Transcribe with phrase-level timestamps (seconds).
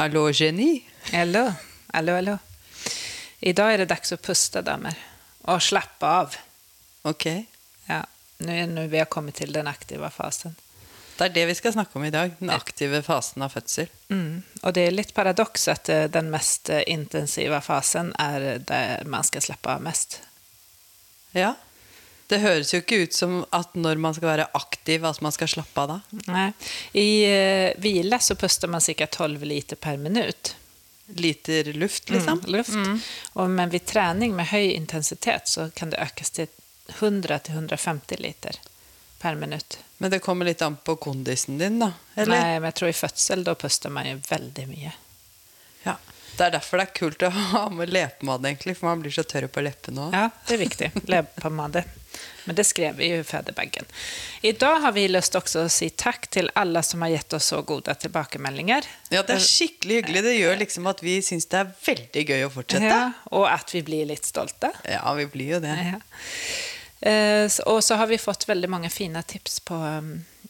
[0.00, 0.84] Hallå, geni.
[1.12, 1.52] Hallo.
[1.92, 2.38] Hallo, hallo.
[3.40, 4.96] I dag er det dags å puste, damer.
[5.52, 6.38] Og slappe av.
[7.04, 7.26] Ok.
[7.84, 7.98] Ja,
[8.40, 10.56] Nå er vi har til till den aktive fasen.
[11.18, 12.32] Det er det vi skal snakke om i dag.
[12.38, 13.92] Den aktive fasen av fødsel.
[14.08, 14.40] Mm.
[14.62, 19.24] Og det er litt paradoks att eh, den mest intensive intensiva fasen er der man
[19.24, 20.22] skal slappe av mest.
[21.32, 21.58] Ja.
[22.30, 25.50] Det høres jo ikke ut som at når man skal være aktiv, at man skal
[25.50, 25.98] slappe av da.
[26.30, 26.46] Nei.
[26.94, 29.06] I uh, hvile så puster man ca.
[29.06, 30.54] 12 liter per minutt.
[31.18, 32.38] Liter luft, liksom.
[32.38, 33.04] Mm, luft.
[33.32, 36.46] Och, men ved trening med høy intensitet så kan det økes til
[37.00, 38.60] 100-150 liter
[39.18, 39.78] per minutt.
[39.98, 41.92] Men det kommer litt an på kondisen din, da.
[42.14, 42.38] Eller?
[42.38, 44.92] Nei, men jeg tror i fødsel da puster man jo veldig mye.
[45.82, 45.98] Ja.
[46.36, 49.26] Det er derfor det er kult å ha med lepemad, egentlig, for man blir så
[49.26, 50.14] tørr på leppene òg.
[50.16, 50.92] Ja, det er viktig.
[51.10, 51.84] Leverpomade.
[52.44, 53.86] Men det skrev vi jo i fødebaggen.
[54.42, 57.50] I dag har vi lyst til å si takk til alle som har gitt oss
[57.52, 58.88] så gode tilbakemeldinger.
[59.12, 60.22] Ja, det er skikkelig hyggelig.
[60.26, 62.90] Det gjør liksom at vi syns det er veldig gøy å fortsette.
[62.90, 64.72] Ja, og at vi blir litt stolte.
[64.88, 65.76] Ja, vi blir jo det.
[65.92, 66.00] Ja.
[67.66, 69.78] og så- har vi fått veldig mange fine tips på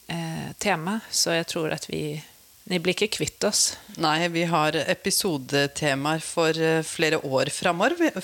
[0.09, 2.21] eh, tema, så jeg tror at vi,
[2.69, 3.75] ni blir ikke kvitt oss.
[3.97, 7.95] Nei, vi har episodetemaer for eh, flere år framover.
[7.99, 8.21] vi-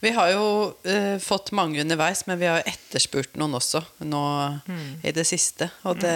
[0.00, 0.10] vi.
[0.10, 4.22] Har jo eh, fått mange underveis, men vi har etterspurt noen også nå
[5.04, 5.70] i det siste.
[5.84, 6.14] Og det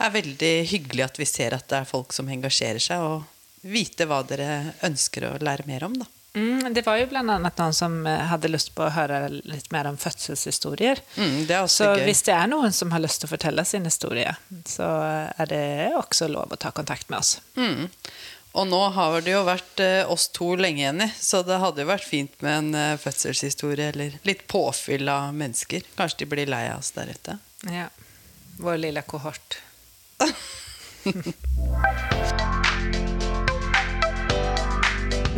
[0.00, 3.24] er veldig hyggelig at vi ser at det er folk som engasjerer seg, og
[3.62, 6.06] vite hva dere ønsker å lære mer om, da.
[6.34, 7.22] Mm, det var jo bl.a.
[7.26, 11.00] noen som hadde lyst lust på å høre litt mer om fødselshistorier.
[11.16, 12.04] Mm, Så gøy.
[12.06, 14.36] hvis det er noen som har lyst til å fortelle sin historie,
[14.66, 14.86] så
[15.36, 15.64] er det
[15.98, 17.40] også lov å ta kontakt med oss.
[17.56, 17.88] Mm.
[18.52, 21.90] Og nå har det jo vært eh, oss to lenge, Jenny, så det hadde jo
[21.90, 25.86] vært fint med en eh, fødselshistorie eller litt påfyll av mennesker.
[25.98, 27.38] Kanskje de blir lei av oss der ute.
[27.70, 27.86] Ja.
[28.58, 29.60] Vår lille kohort.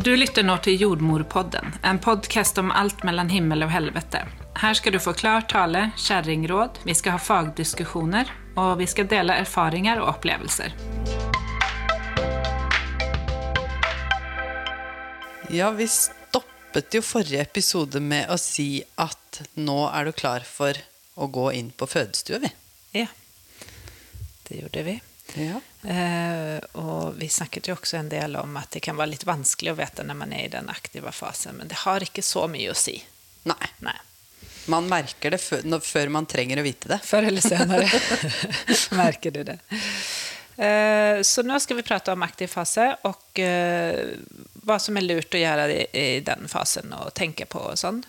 [0.03, 4.25] Du lytter nå til Jordmorpodden, en podcast om alt mellom himmel og helvete.
[4.59, 9.37] Her skal du få klar tale, kjerringråd, vi skal ha fagdiskusjoner, og vi skal dele
[9.45, 10.75] erfaringer og opplevelser.
[15.55, 20.83] Ja, vi stoppet jo forrige episode med å si at nå er du klar for
[21.15, 22.51] å gå inn på fødestue, vi.
[23.05, 23.07] Ja,
[24.51, 24.99] det gjorde vi.
[25.39, 25.61] Ja.
[25.89, 29.73] Eh, og vi snakket jo også en del om at det kan være litt vanskelig
[29.73, 32.73] å vite når man er i den aktive fasen, men det har ikke så mye
[32.73, 32.99] å si.
[33.49, 33.71] Nei.
[33.87, 33.97] Nei.
[34.71, 37.01] Man merker det før, man trenger å vite det.
[37.03, 37.89] Før eller senere
[39.03, 39.59] merker du det.
[40.57, 44.13] Eh, Så nå skal vi prate om aktiv fase og eh,
[44.63, 48.03] hva som er lurt å gjøre i, i den fasen og tenke på og sånn.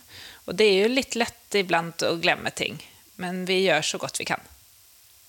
[0.46, 2.78] Og det er jo litt lett iblant å glemme ting,
[3.16, 4.44] men vi gjør så godt vi kan.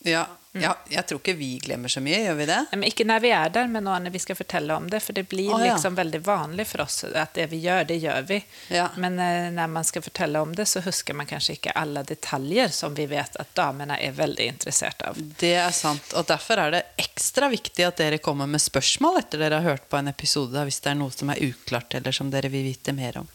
[0.05, 2.59] Ja, ja, jeg tror ikke vi glemmer så mye, gjør vi det?
[2.71, 5.01] Men ikke når vi er der, men når vi skal fortelle om det.
[5.03, 5.73] For det blir Å, ja.
[5.75, 8.39] liksom veldig vanlig for oss at det vi gjør, det gjør vi.
[8.71, 8.87] Ja.
[9.03, 12.71] Men eh, når man skal fortelle om det, så husker man kanskje ikke alle detaljer
[12.75, 15.19] som vi vet at damene er veldig interessert av.
[15.19, 19.43] Det er sant, og derfor er det ekstra viktig at dere kommer med spørsmål etter
[19.43, 22.31] dere har hørt på en episode, hvis det er noe som er uklart, eller som
[22.31, 23.33] dere vil vite mer om.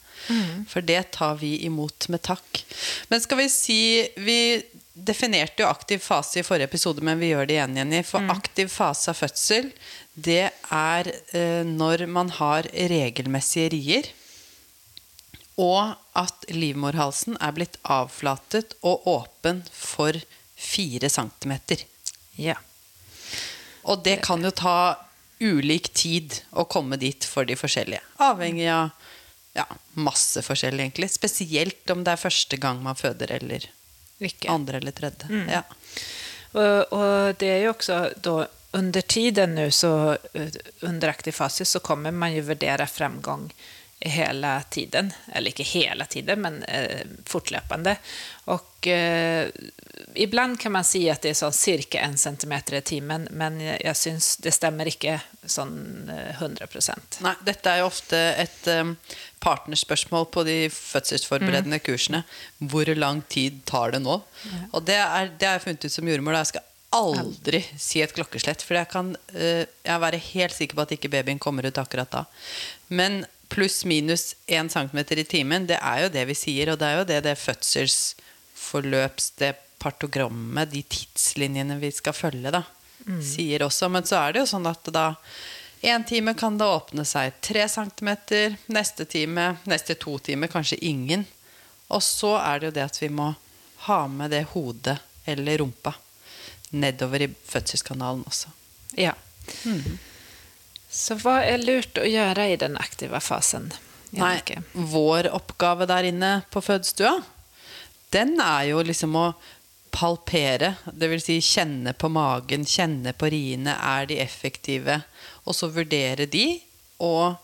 [0.67, 2.63] For det tar vi imot med takk.
[3.07, 3.79] Men skal vi si
[4.19, 4.39] Vi
[5.05, 8.01] definerte jo aktiv fase i forrige episode, men vi gjør det igjen, Jenny.
[8.07, 9.71] For aktiv fase av fødsel,
[10.13, 14.09] det er eh, når man har regelmessige rier,
[15.59, 20.15] og at livmorhalsen er blitt avflatet og åpen for
[20.59, 21.83] fire centimeter.
[22.39, 22.55] Ja.
[23.83, 24.95] Og det kan jo ta
[25.39, 28.03] ulik tid å komme dit for de forskjellige.
[28.23, 28.91] Avhengig av
[29.55, 29.65] ja,
[29.99, 31.09] masse forskjellig, egentlig.
[31.11, 33.67] Spesielt om det er første gang man føder, eller
[34.19, 34.49] Ikke.
[34.49, 35.27] andre eller tredje.
[35.51, 35.63] Ja.
[36.51, 40.47] Och, och det är ju också då under tiden nu så eh,
[40.79, 43.53] under aktiv fas så kommer man ju värdera framgång
[43.99, 47.97] hela tiden, eller inte hela tiden, men eh, fortlöpande.
[48.31, 49.47] Och eh,
[50.13, 53.85] ibland kan man si att det är sånn cirka en centimeter i timen, men jag,
[53.85, 57.17] jag syns det stämmer inte sånn eh, 100 procent.
[57.21, 58.95] Nei, dette er jo ofte et um,
[59.43, 62.23] partnerspørsmål på de fødselsforberedende kursene.
[62.57, 64.21] Hvor lang tid tar det nå?
[64.71, 66.39] Og det, er, det har jeg funnet ut som jordmor.
[66.39, 70.87] Jeg skal aldri si et klokkeslett, for jeg kan uh, jeg være helt sikker på
[70.87, 72.23] at ikke babyen kommer ut akkurat da.
[72.87, 76.87] Men pluss minus 1 cm i timen, det er jo det vi sier, og det
[76.87, 82.63] er jo det det fødselsforløps, det partogrammet, de tidslinjene vi skal følge, da,
[83.23, 83.89] sier også.
[83.89, 85.13] Men så er det jo sånn at da
[85.81, 88.09] en time kan det åpne seg 3 cm,
[88.67, 91.23] neste time, neste to timer kanskje ingen.
[91.87, 93.31] Og så er det jo det at vi må
[93.87, 95.95] ha med det hodet eller rumpa
[96.69, 98.51] nedover i fødselskanalen også.
[98.99, 99.15] Ja.
[100.89, 103.69] Så hva er lurt å gjøre i den aktive fasen?
[104.17, 104.39] Nei,
[104.73, 107.19] vår oppgave der inne på fødestua,
[108.09, 109.27] den er jo liksom å
[109.93, 111.27] palpere, dvs.
[111.27, 113.75] Si kjenne på magen, kjenne på riene.
[113.77, 115.01] Er de effektive?
[115.45, 116.59] Og så vurdere de
[117.05, 117.37] og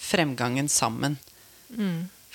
[0.00, 1.16] fremgangen sammen.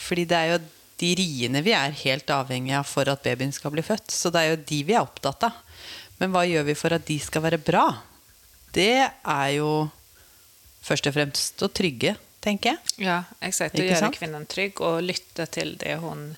[0.02, 0.62] Fordi det er jo
[1.02, 4.10] de riene vi er helt avhengige av for at babyen skal bli født.
[4.14, 5.62] Så det er jo de vi er opptatt av.
[6.22, 7.88] Men hva gjør vi for at de skal være bra?
[8.74, 9.90] Det er jo
[10.86, 12.96] først og fremst å trygge, tenker jeg.
[13.08, 13.78] Ja, exakt.
[13.78, 16.32] Å gjøre kvinnen trygg og lytte til det hun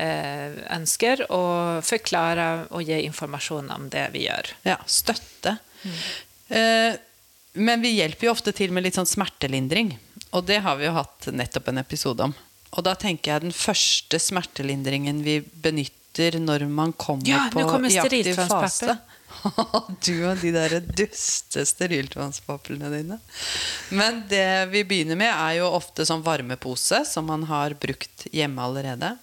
[0.00, 4.52] eh, ønsker, og forklare og gi informasjon om det vi gjør.
[4.66, 5.58] Ja, støtte.
[6.48, 6.96] Eh,
[7.56, 9.94] men vi hjelper jo ofte til med litt sånn smertelindring.
[10.36, 12.34] Og det har vi jo hatt nettopp en episode om.
[12.76, 17.92] Og da tenker jeg den første smertelindringen vi benytter når man kommer Ja, på kommer
[17.92, 18.98] i aktiv fase.
[20.06, 23.18] du og de der duste steriltvannspaplene dine.
[23.90, 28.62] Men det vi begynner med, er jo ofte sånn varmepose som man har brukt hjemme
[28.62, 29.14] allerede.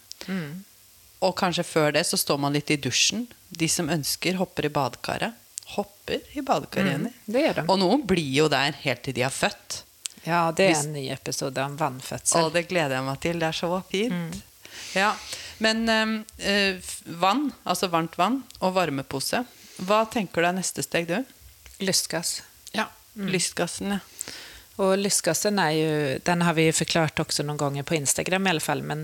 [1.24, 3.28] Og kanskje før det så står man litt i dusjen.
[3.50, 5.40] De som ønsker, hopper i badekaret.
[5.78, 7.14] Hopper i badekaret, Jenny.
[7.26, 7.66] Det gjør de.
[7.72, 9.84] Og noen blir jo der helt til de har født.
[10.24, 12.46] Ja, det er en ny episode om vannfødsel.
[12.46, 13.40] Og det gleder jeg meg til.
[13.40, 14.38] Det er så fint.
[14.96, 15.14] Ja.
[15.64, 19.44] Men øh, vann, altså varmt vann, og varmepose.
[19.82, 21.20] Hva tenker du er neste steg, du?
[21.84, 22.42] Lystgass.
[22.72, 22.90] Ja.
[23.14, 24.02] Lystgassen, ja.
[24.82, 25.90] Og lystgassen er jo,
[26.26, 29.04] den har vi jo forklart noen ganger gånger på Instagram i alle fall, men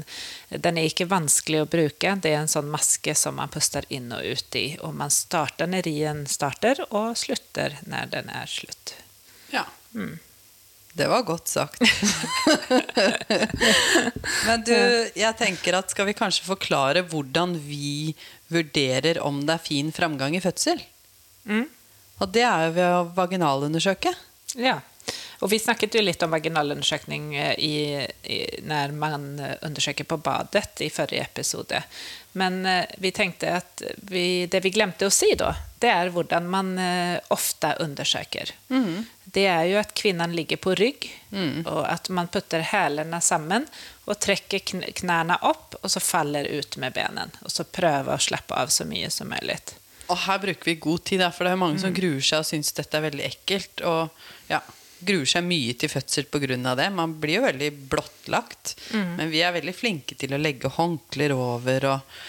[0.50, 2.16] den er ikke vanskelig å bruke.
[2.24, 5.70] Det er en sånn maske som man puster inn og ut i, Og man starter
[5.70, 8.96] når rien starter og slutter når den er slutt.
[9.54, 9.68] Ja.
[10.94, 11.80] Det var godt sagt.
[14.48, 14.74] Men du,
[15.16, 18.16] jeg tenker at skal vi kanskje forklare hvordan vi
[18.50, 20.82] vurderer om det er fin framgang i fødsel?
[22.20, 24.12] Og det er jo ved å vaginalundersøke.
[24.60, 24.80] Ja,
[25.40, 27.76] Og vi snakket jo litt om vaginalundersøkning eh, i,
[28.28, 29.28] i, når man
[29.64, 31.80] undersøker på badet i forrige episode.
[32.34, 36.48] Men eh, vi tenkte at vi, det vi glemte å si da, det er hvordan
[36.52, 38.52] man eh, ofte undersøker.
[39.30, 41.06] Det er jo at kvinnen ligger på rygg,
[41.66, 43.68] og at man putter hælene sammen
[44.10, 47.32] og trekker kn knærne opp, og så faller ut med benen.
[47.46, 49.60] Og så prøver å slappe av så mye som mulig.
[50.10, 52.74] Og her bruker vi god tid, for det er mange som gruer seg og syns
[52.74, 53.84] dette er veldig ekkelt.
[53.86, 54.60] Og ja,
[55.06, 56.76] gruer seg mye til fødsel pga.
[56.76, 56.90] det.
[56.92, 58.76] Man blir jo veldig blottlagt.
[58.92, 62.22] Men vi er veldig flinke til å legge håndklær over og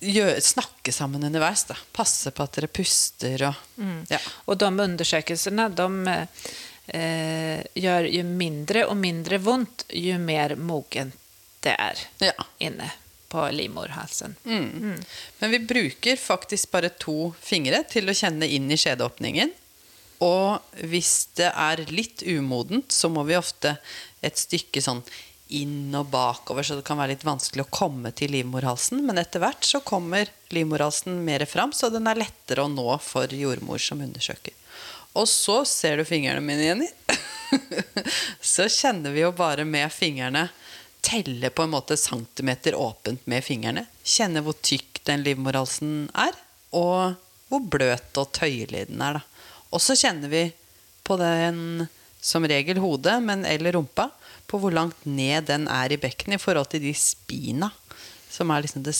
[0.00, 1.66] gjøre, snakke sammen underveis.
[1.68, 1.76] Da.
[1.96, 4.20] Passe på at dere puster og ja.
[4.46, 5.88] og de undersøkelsene de
[6.94, 11.12] eh, gjør jo mindre og mindre vondt jo mer mogen
[11.66, 12.46] det er ja.
[12.62, 12.90] inne
[13.28, 14.36] på livmorhalsen.
[14.44, 15.00] Mm.
[15.38, 19.50] Men vi bruker faktisk bare to fingre til å kjenne inn i skjedeåpningen.
[20.24, 23.74] Og hvis det er litt umodent, så må vi ofte
[24.24, 25.02] et stykke sånn
[25.48, 29.02] inn og bakover, så det kan være litt vanskelig å komme til livmorhalsen.
[29.06, 33.30] Men etter hvert så kommer livmorhalsen mer fram, så den er lettere å nå for
[33.30, 34.54] jordmor som undersøker.
[35.16, 36.88] Og så ser du fingrene mine, Jenny.
[38.54, 40.48] så kjenner vi jo bare med fingrene
[41.06, 43.84] Telle på en måte centimeter åpent med fingrene.
[44.02, 46.34] Kjenne hvor tykk den livmorhalsen er,
[46.74, 47.14] og
[47.46, 49.20] hvor bløt og tøyelig den er.
[49.20, 49.52] Da.
[49.70, 50.42] Og så kjenner vi
[51.06, 51.86] på den,
[52.18, 54.08] som regel hodet, men eller rumpa,
[54.46, 57.70] på hvor langt ned den er i bekkenet i forhold til de spina,
[58.30, 58.96] som er liksom det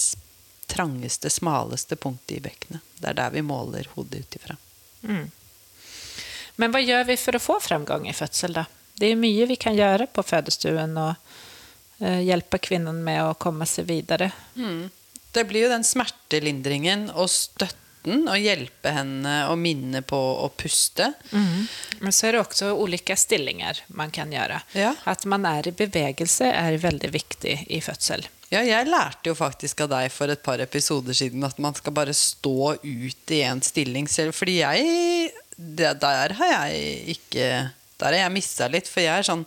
[0.67, 2.85] trangeste, smaleste punktet i bekkenet.
[2.99, 4.57] Det er der vi måler hodet ut ifra.
[6.57, 8.67] Men hva gjør vi for å få fremgang i fødsel, da?
[8.97, 11.12] Det er mye vi kan gjøre på fødestuen og
[12.00, 14.31] eh, kvinnen kvinnan med komme seg videre.
[14.57, 14.88] Mm.
[15.37, 17.29] Det blir jo den smertelindringen og
[18.06, 21.12] støtten og hjelpe henne å minne på å puste.
[22.00, 24.62] Men så är det också olika stillingar man kan göra.
[24.72, 24.94] Ja.
[25.04, 28.28] Att man är i bevegelse är väldigt viktigt i födsel.
[28.48, 31.92] Ja, jeg lærte jo faktisk av deg for et par episoder siden at man skal
[31.92, 34.32] bare stå ut i en stilling selv.
[34.32, 38.86] Fordi jeg Der har jeg ikke Der har jeg mista litt.
[38.86, 39.44] For jeg er sånn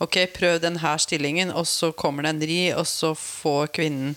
[0.00, 4.16] Ok, prøv denne stillingen, og så kommer det en ri, og så får kvinnen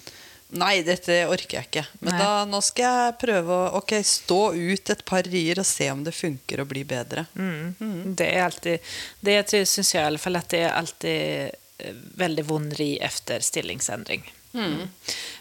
[0.59, 1.85] Nei, dette orker jeg ikke.
[2.05, 5.89] Men da, nå skal jeg prøve å okay, stå ut et par rier og se
[5.91, 7.25] om det funker og bli bedre.
[7.33, 8.93] Det er alltid,
[9.25, 13.39] det syns jeg i alle fall at det er alltid veldig väldigt vond ri efter
[13.39, 14.33] stillingsendring.
[14.53, 14.87] Mm.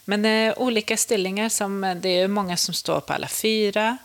[0.04, 3.96] Men eh, ulike stillinger som, det er mange som står på alle fyra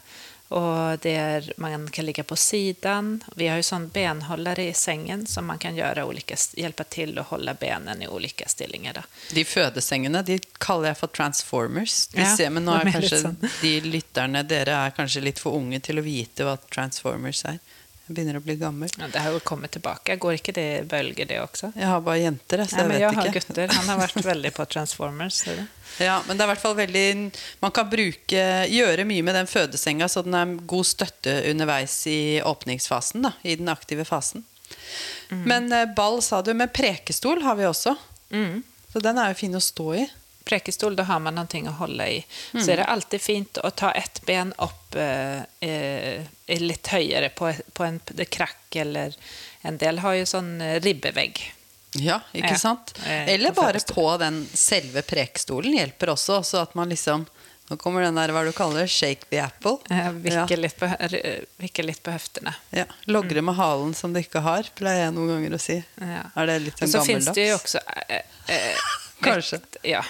[0.50, 3.24] och det er, man kan ligge på sidan.
[3.36, 7.26] Vi har jo sånn benholdere i sengen som man kan gjøre olika, hjelpe til å
[7.28, 9.00] holde benen i ulike stillinger.
[9.02, 9.04] Da.
[9.36, 11.98] De fødesengene de kaller jeg for transformers.
[12.16, 13.42] Ja, ser, men nå er kanskje sånn.
[13.62, 17.60] de lytterne Dere er kanskje litt for unge til å vite hva transformers er.
[18.08, 18.92] Jeg begynner å bli gammel.
[18.96, 20.16] Ja, det har jo kommet tilbake.
[20.16, 21.74] Går ikke det i bølger, det også?
[21.76, 23.02] Jeg har bare jenter, jeg, så jeg men ikke.
[23.04, 23.74] jeg har gutter.
[23.76, 25.42] Han har vært veldig på Transformers.
[26.00, 27.06] Ja, men det er i hvert fall veldig
[27.64, 32.20] Man kan bruke, gjøre mye med den fødesenga, så den er god støtte underveis i
[32.48, 34.46] åpningsfasen, da, i den aktive fasen.
[35.28, 35.44] Mm.
[35.44, 36.54] Men eh, ball, sa du.
[36.56, 37.98] Men prekestol har vi også.
[38.32, 38.64] Mm.
[38.94, 40.08] Så den er jo fin å stå i.
[40.48, 42.22] Prekestol, da har man noe å holde i.
[42.56, 42.62] Mm.
[42.64, 46.26] Så er det alltid fint å ta ett ben opp eh, eh,
[46.64, 48.00] litt høyere på, på en
[48.32, 49.16] krakk, eller
[49.68, 51.44] en del har jo sånn eh, ribbevegg.
[51.98, 52.92] Ja, ikke Ja, sant?
[53.08, 57.26] eh, Eller bare på den selve prekestolen hjelper også, så at man liksom
[57.68, 59.74] Nå kommer den der, hva du kaller det, shake the apple.
[59.92, 60.60] Eh, Vikke, Ja.
[60.64, 60.88] litt på,
[61.60, 62.54] vikke litt på høftene.
[62.72, 62.86] Ja.
[63.12, 65.76] Logre med halen som du ikke har, pleier jeg noen ganger å si.
[66.00, 66.22] Ja.
[66.40, 68.24] Er det litt Og sånn så finnes det jo også eh,
[68.56, 68.86] eh,
[69.22, 69.60] Kanskje.
[69.84, 70.04] Ja.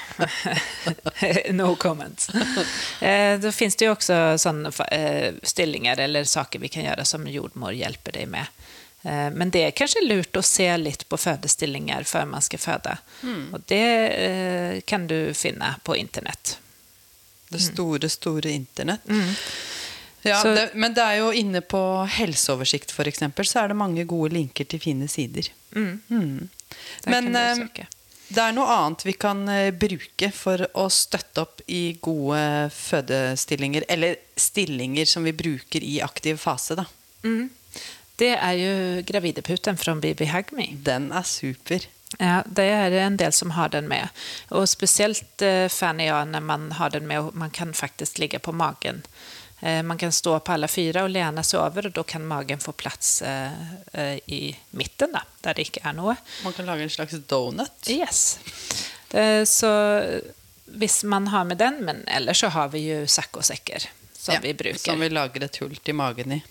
[1.52, 2.30] no comments.
[3.02, 7.28] Eh, da finnes det jo også sånne eh, stillinger eller saker vi kan gjøre som
[7.32, 8.52] jordmor hjelper deg med.
[9.08, 12.98] Eh, men det er kanskje lurt å se litt på fødestillinger før man skal føde.
[13.54, 16.58] Og det eh, kan du finne på internett.
[17.48, 19.08] Det store, store internett.
[19.08, 19.34] Mm.
[20.28, 21.80] Ja, Så- det, men det er jo inne på
[22.12, 25.48] helseoversikt, eksempel, så er det mange gode linker til fine sider.
[25.72, 26.02] Mm.
[26.10, 26.50] Mm.
[27.06, 27.86] Men eh.
[28.28, 33.86] Det er noe annet vi kan eh, bruke for å støtte opp i gode fødestillinger,
[33.88, 36.88] eller stillinger som vi bruker i aktiv fase, da.
[37.24, 37.48] Mm.
[38.18, 38.74] Det er jo
[39.08, 40.72] gravideputen fra Bibi Hagmi.
[40.84, 41.86] Den er super.
[42.18, 44.10] Ja, det er en del som har den med.
[44.50, 48.18] Og spesielt uh, fan er jeg når man har den med, og man kan faktisk
[48.18, 49.04] ligge på magen.
[49.60, 52.62] Eh, man kan stå på alle fire og lene seg over, og da kan magen
[52.62, 53.62] få plass eh,
[53.94, 54.42] eh, i
[54.78, 56.18] midten, da, der det ikke er noe.
[56.46, 57.90] Man kan lage en slags donut.
[57.90, 58.38] Yes.
[59.48, 59.70] Så
[60.66, 64.52] hvis man har med den, men ellers så har vi jo saccosekker som Ja, vi
[64.54, 64.82] bruker.
[64.84, 66.42] Som vi lager et hull til magen i.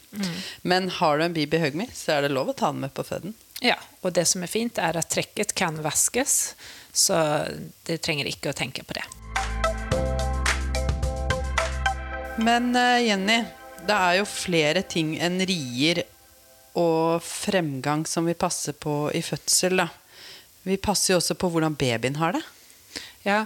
[0.62, 3.04] Men har du en Bibi Hugme, så er det lov å ta den med på
[3.04, 3.36] føden.
[3.60, 6.54] Ja, og det som er fint er at trekket kan vaskes,
[6.96, 7.20] så
[7.84, 9.04] du trenger ikke å tenke på det.
[12.36, 13.38] Men eh, Jenny,
[13.86, 16.02] det er jo flere ting enn rier
[16.76, 19.80] og fremgang som vi passer på i fødsel.
[19.80, 19.88] Da.
[20.68, 22.42] Vi passer jo også på hvordan babyen har det.
[23.24, 23.44] Ja,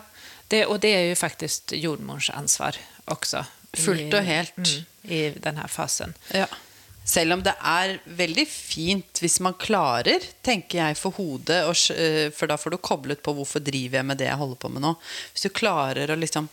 [0.50, 2.78] det, og det er jo faktisk jordmors ansvar
[3.10, 3.44] også.
[3.78, 4.58] Fullt og helt.
[4.58, 6.16] Mm, I denne fasen.
[6.34, 6.48] Ja.
[7.06, 12.28] Selv om det er veldig fint hvis man klarer, tenker jeg, for hodet, og, eh,
[12.34, 14.84] for da får du koblet på hvorfor driver jeg med det jeg holder på med
[14.84, 14.92] nå.
[15.32, 16.50] Hvis du klarer å liksom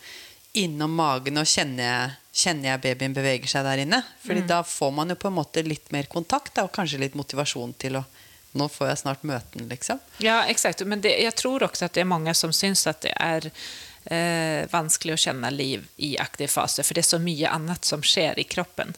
[0.63, 4.03] innom magen og kjenner kjenner jeg babyen beveger seg der inne.
[4.21, 7.17] Fordi da får man jo på en måte litt mer kontakt da, og kanskje litt
[7.17, 8.05] motivasjon til å
[8.57, 9.99] Nå får jeg snart møten, liksom.
[10.23, 10.79] Ja, exakt.
[10.87, 13.43] Men det, jeg tror også at det er mange som syns at det er
[14.09, 18.01] eh, vanskelig å kjenne liv i aktiv fase, for det er så mye annet som
[18.01, 18.95] skjer i kroppen.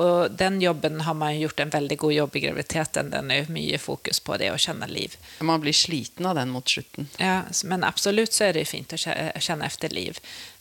[0.00, 3.12] Og den jobben har man gjort en veldig god jobb i graviditeten.
[3.12, 5.14] Den er mye fokus på det å kjenne liv.
[5.44, 7.08] Man blir sliten av den mot slutten.
[7.20, 10.18] Ja, men absolutt så er det fint å kjenne efter liv.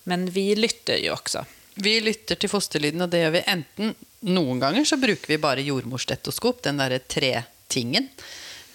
[0.09, 1.43] Men vi lytter jo også.
[1.75, 3.95] Vi lytter til fosterlyden, og det gjør vi enten
[4.25, 8.07] Noen ganger så bruker vi bare jordmorstetoskop, den derre tre-tingen.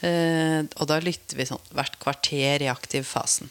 [0.06, 3.50] Eh, og da lytter vi sånn hvert kvarter i aktiv fasen.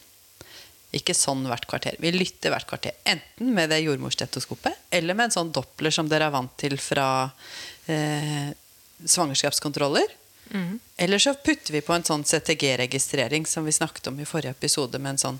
[0.96, 1.98] Ikke sånn hvert kvarter.
[2.00, 2.96] Vi lytter hvert kvarter.
[3.04, 7.10] Enten med det jordmorstetoskopet, eller med en sånn doppler som dere er vant til fra
[7.92, 8.56] eh,
[9.04, 10.16] svangerskapskontroller.
[10.98, 14.98] Eller så putter vi på en sånn CTG-registrering som vi snakket om i forrige episode,
[15.00, 15.38] med en sånn,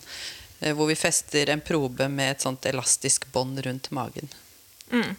[0.60, 4.32] hvor vi fester en probe med et sånt elastisk bånd rundt magen.
[4.92, 5.16] Mm.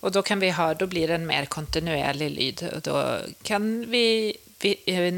[0.00, 2.62] Og da kan vi ha, da blir det en mer kontinuerlig lyd.
[2.74, 3.02] Og da
[3.46, 4.04] kan vi,
[4.62, 4.74] vi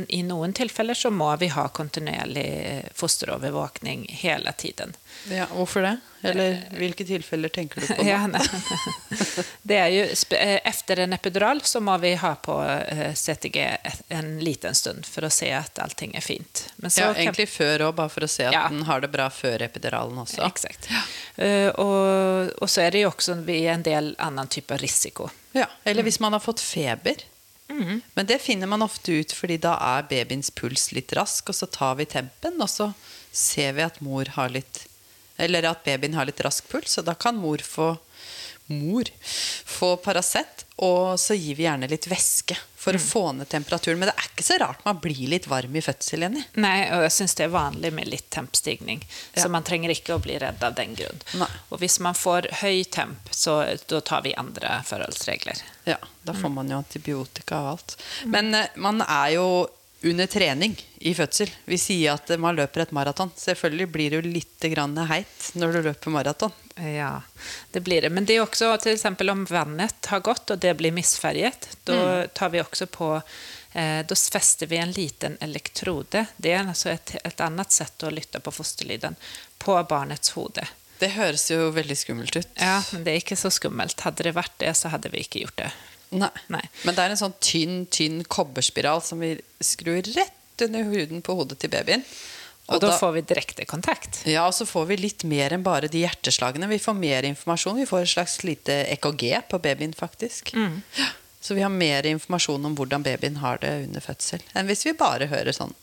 [0.09, 4.95] I noen tilfeller så må vi ha kontinuerlig eh, fosterovervåkning hele tiden.
[5.31, 5.97] Ja, Hvorfor det?
[6.23, 8.03] Eller hvilke tilfeller tenker du på?
[8.03, 8.09] nå?
[8.09, 8.43] Ja, nei.
[9.63, 10.05] det er jo,
[10.39, 13.65] eh, efter en epidural så må vi ha på eh, CTG
[14.09, 16.69] en liten stund for å se at allting er fint.
[16.77, 18.69] Men så Ja, kan- egentlig før òg, bare for å se at Ja.
[18.69, 20.47] den har det bra før epiduralen også.
[20.47, 20.87] Exakt.
[20.91, 21.03] Ja.
[21.83, 25.31] og, og så er det jo også en del annen type risiko.
[25.53, 27.19] Ja, Eller hvis man har fått feber.
[27.69, 31.67] Men det finner man ofte ut fordi da er babyens puls litt rask, og så
[31.67, 32.91] tar vi tempen, og så
[33.33, 34.87] ser vi at mor har litt
[35.41, 37.97] Eller at babyen har litt rask puls, og da kan mor få
[38.71, 39.09] Mor
[39.67, 44.01] få Paracet, og så gir vi gjerne litt væske for å få ned temperaturen.
[44.01, 46.43] Men det er ikke så rart man blir litt varm i fødsel, Jenny.
[46.59, 49.05] Nei, og jeg syns det er vanlig med litt tempstigning.
[49.35, 49.45] Ja.
[49.45, 51.23] Så man trenger ikke å bli redd av den grunn.
[51.39, 51.51] Nei.
[51.71, 55.63] Og hvis man får høy temp, så da tar vi andre forholdsregler.
[55.87, 57.97] Ja, da får man jo antibiotika og alt.
[58.27, 59.47] Men eh, man er jo
[60.03, 61.51] under trening i fødsel.
[61.65, 63.31] Vi sier at man løper et maraton.
[63.39, 64.63] Selvfølgelig blir jo litt
[65.09, 66.53] heit når du løper maraton.
[66.77, 67.21] Ja,
[67.73, 68.11] det blir det.
[68.11, 69.05] Men det er også f.eks.
[69.31, 72.29] om vannet har gått og det blir misferget Då Mm.
[72.35, 73.23] tar vi også på,
[73.73, 76.27] eh, Da fester vi en liten elektrode.
[76.37, 79.17] Det er altså et, et annet sett å lytte på fosterlyden
[79.59, 80.67] på barnets hode.
[80.99, 82.49] Det høres jo veldig skummelt ut.
[82.57, 84.01] Ja, men det er ikke så skummelt.
[84.01, 85.73] Hadde det vært det så hadde vi ikke gjort det.
[86.13, 86.31] Nei.
[86.53, 86.63] Nei.
[86.87, 91.37] Men det er en sånn tynn, tynn kobberspiral som vi skrur rett under huden på
[91.39, 92.05] hodet til babyen.
[92.73, 94.21] Og da får vi direkte kontakt?
[94.29, 96.69] Ja, og så får vi litt mer enn bare de hjerteslagene.
[96.71, 97.81] Vi får mer informasjon.
[97.83, 100.55] Vi får et slags lite EKG på babyen, faktisk.
[100.55, 100.79] Mm.
[101.43, 104.95] Så vi har mer informasjon om hvordan babyen har det under fødsel, enn hvis vi
[104.95, 105.75] bare hører sånn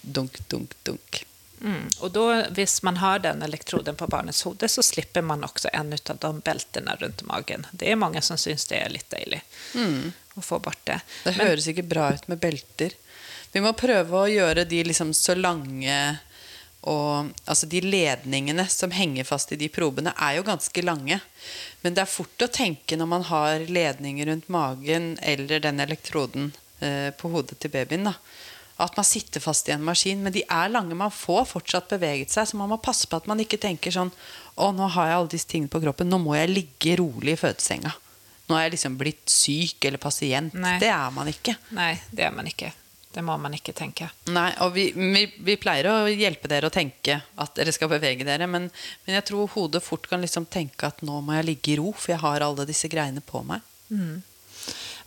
[0.00, 1.24] dunk, dunk, dunk.
[1.60, 1.88] Mm.
[2.00, 5.92] Och då, hvis man har den elektroden på barnets hode så slipper man også en
[5.92, 7.66] av de beltene rundt magen.
[7.72, 9.42] Det er mange som syns det er litt deilig
[9.74, 10.12] mm.
[10.34, 11.00] å få bort det.
[11.24, 12.94] Det høres ikke bra ut med belter.
[13.52, 15.98] Vi må prøve å gjøre de liksom så lange
[16.88, 21.18] og Altså de ledningene som henger fast i de probene, er jo ganske lange.
[21.82, 26.52] Men det er fort å tenke når man har ledninger rundt magen eller den elektroden
[26.78, 28.14] eh, på hodet til babyen, da.
[28.78, 30.20] At man sitter fast i en maskin.
[30.22, 30.94] Men de er lange.
[30.98, 34.12] Man får fortsatt beveget seg, så man må passe på at man ikke tenker sånn
[34.58, 36.10] Å, nå har jeg alle disse tingene på kroppen.
[36.10, 37.94] Nå må jeg ligge rolig i fødesenga.
[38.48, 40.54] Nå er jeg liksom blitt syk eller pasient.
[40.56, 40.78] Nei.
[40.82, 41.54] Det er man ikke.
[41.76, 42.72] Nei, det er man ikke.
[43.12, 44.08] Det må man ikke tenke.
[44.30, 48.26] Nei, og vi, vi, vi pleier å hjelpe dere å tenke at dere skal bevege
[48.26, 48.68] dere, men,
[49.06, 51.90] men jeg tror hodet fort kan liksom tenke at nå må jeg ligge i ro,
[51.96, 53.64] for jeg har alle disse greiene på meg.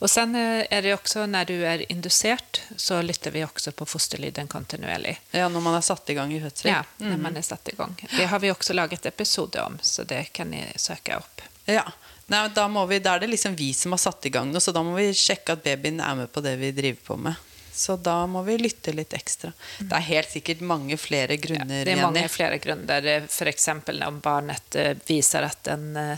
[0.01, 3.85] Och sen er är det också när du är indusert, så lytter vi också på
[3.85, 5.21] fosterlyden kontinuerlig.
[5.31, 6.71] Ja, når man er satt i gang i fødsel.
[6.71, 7.93] Ja, när man er satt i gang.
[8.17, 11.41] Det har vi også laget episoder om, så det kan ni søke opp.
[11.65, 11.85] Ja.
[12.33, 14.73] Nei, da, vi, da er det liksom vi som har satt i gang noe, så
[14.73, 17.37] da må vi sjekke at babyen er med på det vi driver på med.
[17.71, 19.53] Så da må vi lytte litt ekstra.
[19.79, 21.83] Det er helt sikkert mange flere grunner.
[21.83, 22.33] Ja, det er mange Jenny.
[22.39, 23.11] flere grunner.
[23.29, 23.69] F.eks.
[24.07, 26.17] Om barnet viser at en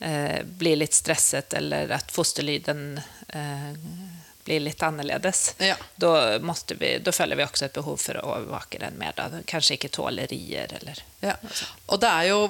[0.00, 3.72] eh, blir litt stresset, eller at fosterlyden eh,
[4.46, 5.74] blir litt annerledes, Ja.
[7.12, 9.12] føler vi, også et vi behov for å overvåke den mer.
[9.16, 9.40] Da.
[9.50, 11.34] Kanskje ikke tåler rier eller Ja.
[11.90, 12.44] Og det er jo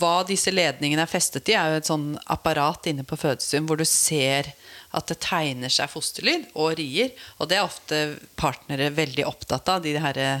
[0.00, 3.76] hva disse ledningene er festet i, er jo et sånn apparat inne på fødestuen hvor
[3.76, 4.54] du ser
[4.94, 7.10] at det tegner seg fosterlyd og rier.
[7.42, 8.00] Og det er ofte
[8.40, 10.40] partnere veldig opptatt av, de her eh,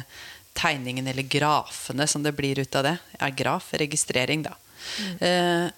[0.56, 2.96] tegningene eller grafene som det blir ut av det.
[3.20, 4.54] Ja, graf, registrering, da.
[5.20, 5.68] Eh,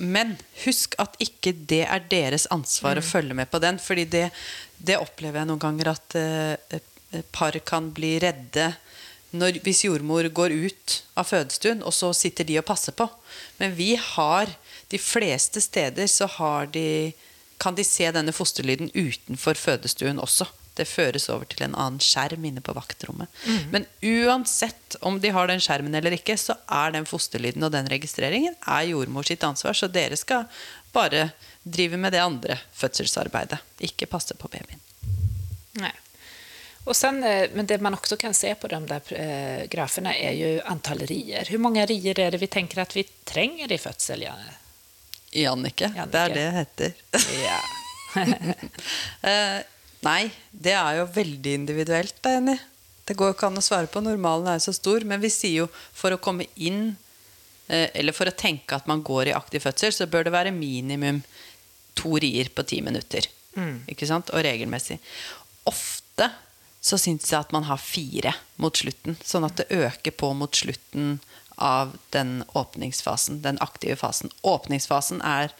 [0.00, 0.34] men
[0.64, 3.78] husk at ikke det er deres ansvar å følge med på den.
[3.78, 4.30] fordi det,
[4.78, 6.80] det opplever jeg noen ganger at eh,
[7.32, 8.72] par kan bli redde
[9.30, 13.06] når, hvis jordmor går ut av fødestuen, og så sitter de og passer på.
[13.60, 14.56] Men vi har
[14.90, 17.12] De fleste steder så har de,
[17.62, 20.48] kan de se denne fosterlyden utenfor fødestuen også.
[20.80, 23.28] Det føres over til en annen skjerm inne på vaktrommet.
[23.72, 27.90] Men uansett om de har den skjermen eller ikke, så er den fosterlyden og den
[27.92, 29.76] registreringen er jordmor sitt ansvar.
[29.76, 30.46] Så dere skal
[30.92, 31.28] bare
[31.62, 33.60] drive med det andre fødselsarbeidet.
[33.84, 34.80] Ikke passe på babyen.
[35.80, 35.92] Nei.
[36.92, 40.60] Sen, eh, men det man också kan se på de där eh, graferna är ju
[40.60, 41.44] antal rier.
[41.44, 44.22] Hur många rier är det vi tänker att vi tränger i födsel?
[44.22, 44.54] Janne?
[45.30, 45.92] Jannicke.
[46.10, 46.92] Det er det det heter.
[47.44, 47.60] Ja.
[50.06, 52.56] Nei, det er jo veldig individuelt, da, Jenny.
[53.04, 54.02] Det går jo ikke an å svare på.
[54.04, 55.04] Normalen er jo så stor.
[55.08, 56.96] Men vi sier jo for å komme inn,
[57.68, 60.54] eh, eller for å tenke at man går i aktiv fødsel, så bør det være
[60.54, 61.22] minimum
[61.98, 63.26] to rier på ti minutter.
[63.90, 64.30] Ikke sant?
[64.30, 65.00] Og regelmessig.
[65.66, 66.30] Ofte
[66.80, 70.54] så syns jeg at man har fire mot slutten, sånn at det øker på mot
[70.56, 71.18] slutten
[71.60, 74.32] av den åpningsfasen, den aktive fasen.
[74.46, 75.52] Åpningsfasen er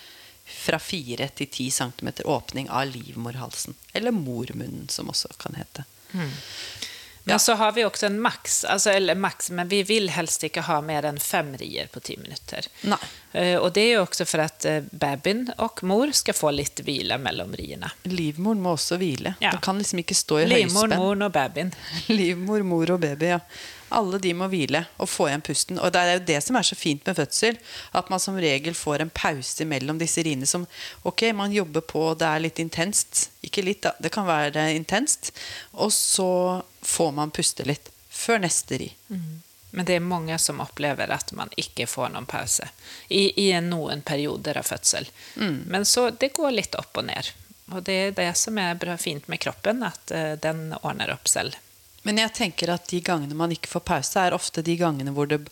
[0.50, 3.76] fra 4 til 10 cm åpning av livmorhalsen.
[3.92, 5.86] Eller mormunnen, som også kan hete.
[7.24, 10.64] Men så har vi også en maks, altså, eller maks, men vi vil helst ikke
[10.66, 12.68] ha mer enn fem rier på 10 minuter.
[12.83, 13.11] Nej.
[13.61, 17.18] og det er jo også for at babyen og och mor skal få litt hvile
[17.18, 17.90] mellom riene.
[18.02, 19.35] Livmoren må også hvile.
[19.40, 19.50] Ja.
[19.50, 20.98] Den kan liksom ikke stå i Livmor, høyspenn.
[20.98, 21.70] mor og babyen.
[22.18, 23.38] Livmor, mor og baby, ja.
[23.90, 25.78] Alle de må hvile og få igjen pusten.
[25.78, 27.59] Og det er jo det som er så fint med fødsel.
[27.92, 30.66] At man som regel får en pause mellom disse riene som
[31.02, 33.30] Ok, man jobber på, det er litt intenst.
[33.42, 33.94] Ikke litt, da.
[33.98, 35.33] Det kan være intenst.
[35.72, 37.90] Og så får man puste litt.
[38.11, 38.90] Før neste ri.
[39.70, 42.66] Men det er mange som opplever at man ikke får noen pause
[43.09, 45.07] i, i noen perioder av födsel.
[45.37, 47.31] Men så det går litt opp og ned.
[47.70, 51.29] Og det er det som er bra fint med kroppen, at uh, den ordner opp
[51.31, 51.55] selv.
[52.03, 55.29] Men jeg tenker at de gangene man ikke får pause, er ofte de gangene hvor
[55.31, 55.44] det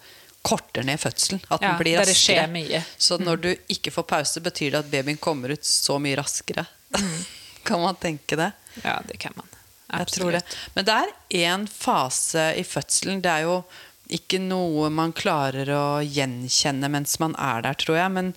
[0.42, 1.42] korter ned fødselen.
[1.48, 2.46] At den blir raskere.
[2.50, 2.82] mye.
[2.96, 6.66] Så når du ikke får pause, betyr det at babyen kommer ut så mye raskere.
[7.68, 8.50] kan man tenke det?
[8.82, 9.57] Ja, det kan man.
[9.88, 10.42] Jeg tror det.
[10.74, 13.22] Men det er én fase i fødselen.
[13.24, 13.60] Det er jo
[14.12, 18.14] ikke noe man klarer å gjenkjenne mens man er der, tror jeg.
[18.14, 18.32] Men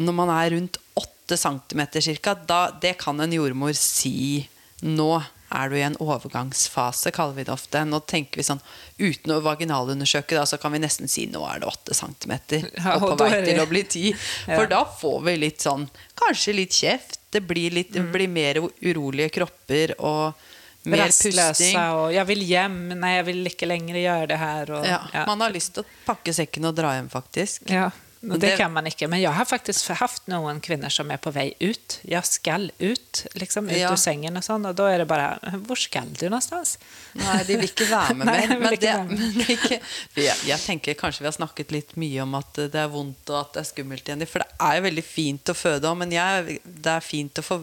[0.00, 1.82] når man er rundt 8 cm
[2.24, 2.36] ca.,
[2.80, 4.48] det kan en jordmor si
[4.84, 5.10] nå
[5.48, 7.80] er du i en overgangsfase, kaller vi det ofte.
[7.88, 8.60] Nå tenker vi sånn,
[8.98, 12.34] Uten å vaginalundersøke, da, så kan vi nesten si nå er det 8 cm.
[12.98, 14.26] Og på vei til å bli 10.
[14.56, 17.20] For da får vi litt sånn Kanskje litt kjeft.
[17.32, 20.47] Det blir, litt, det blir mer urolige kropper og
[20.88, 21.76] mer pusting.
[21.78, 24.70] Og 'jeg vil hjem, nei, jeg vil ikke lenger gjøre det her.
[24.80, 27.68] Og, Ja, Man har lyst til å pakke sekken og dra hjem, faktisk.
[27.70, 29.06] Ja, det, det- kan man ikke.
[29.08, 32.00] Men jeg har faktisk haft noen kvinner som er på vei ut.
[32.04, 33.92] Jeg skal ut, liksom, ut Ja.
[33.92, 36.78] ur sengen, og sånn, og da er det bare 'Hvor skal du någonstans?
[37.14, 38.58] Nei, de vil ikke være med mer.
[38.58, 39.80] Men det, men det ikke,
[40.16, 43.40] jeg, jeg tenker kanskje vi har snakket litt mye om at det er vondt og
[43.40, 44.26] at det er skummelt igjen.
[44.26, 47.42] For det er jo veldig fint å føde òg, men jeg, det er fint å
[47.42, 47.62] få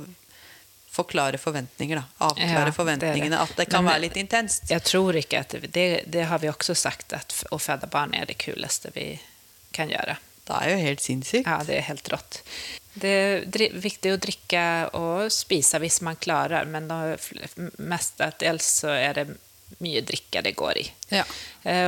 [0.95, 1.99] forklare forventninger.
[1.99, 3.35] da Avklare Ja, forventningene.
[3.35, 3.41] det.
[3.41, 4.69] At det kan Men- være litt intenst.
[4.71, 8.15] Jeg tror ikke at det, det, det har vi også sagt at å føde barn
[8.15, 9.19] er det kuleste vi
[9.75, 10.17] kan gjøre.
[10.45, 11.47] Det er jo helt sinnssykt.
[11.49, 12.41] Ja, det er helt rått.
[12.95, 16.87] Det er viktig å drikke og spise hvis man klarer, men
[17.81, 19.25] mestadels så er det
[19.81, 20.85] mye drikke det går i.
[21.11, 21.23] Ja.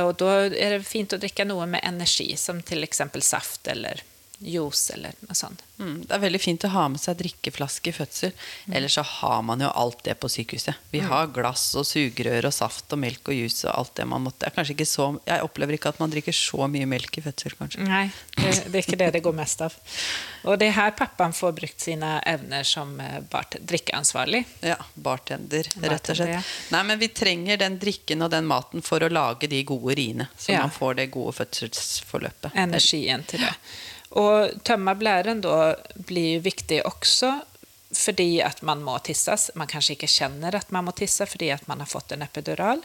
[0.04, 2.82] Og da er det fint å drikke noe med energi, som f.eks.
[2.88, 4.02] exempel saft eller
[4.38, 5.62] juice eller noe sånt.
[5.78, 8.32] Mm, det er veldig fint å ha med seg drikkeflaske i fødsel.
[8.74, 10.74] Ellers så har man jo alt det på sykehuset.
[10.90, 14.22] Vi har glass og sugerør og saft og melk og juice og alt det man
[14.26, 14.50] måtte.
[14.86, 17.82] Så, jeg opplever ikke at man drikker så mye melk i fødsel, kanskje.
[17.86, 18.04] Nei,
[18.36, 19.74] det, det er ikke det det går mest av.
[20.48, 24.44] Og det er her pappaen får brukt sine evner som drikkeansvarlig bart- drickansvarlig.
[24.66, 26.42] Ja, bartender, rett og Bartender, ja.
[26.74, 30.28] Nei, men vi trenger den drikken og den maten for å lage de gode riene,
[30.38, 30.60] så Ja.
[30.66, 32.52] man får det gode fødselsforløpet.
[32.54, 33.54] energien til det.
[34.08, 37.40] Och tömma blæren da blir viktig også
[37.94, 39.50] fordi at man må tisses.
[39.56, 42.82] Man kanskje ikke kjenner at man må tisse fordi at man har fått en epidural.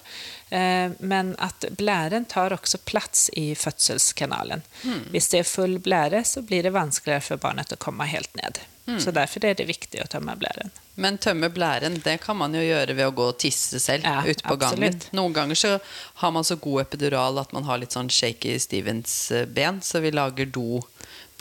[0.49, 4.63] Eh, Men at blæren tar også plass i fødselskanalen.
[5.12, 8.63] Hvis det er full blære, så blir det vanskeligere for barnet å komme helt ned.
[8.99, 10.71] Så derfor er det viktig å tømme blæren.
[10.99, 14.23] Men tømme blæren det kan man jo gjøre ved å gå og tisse selv Ja,
[14.27, 14.99] ute på gangen.
[15.15, 15.71] Noen ganger så
[16.19, 20.51] har man så god epidural at man har litt sånn shaky Stevens-ben, så vi lager
[20.51, 20.81] do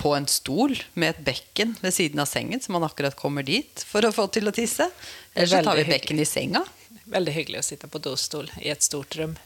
[0.02, 3.84] på en stol med et bekken ved siden av sengen, så man akkurat kommer dit
[3.86, 4.88] for å få til å tisse.
[5.34, 6.64] Eller så tar vi bekken i senga.
[7.12, 9.36] Veldig hyggelig å sitte på dostol i et stort rum.